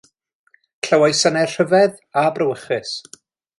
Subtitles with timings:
[0.87, 2.97] Clywai synau rhyfedd a brawychus.